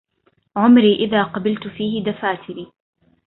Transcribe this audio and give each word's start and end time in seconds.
عمري 0.57 0.95
إذا 0.95 1.23
قبلت 1.23 1.67
فيه 1.67 2.03
دفاتري 2.03 2.71